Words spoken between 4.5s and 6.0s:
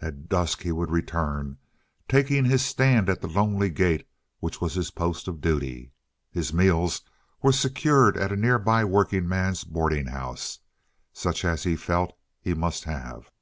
was his post of duty.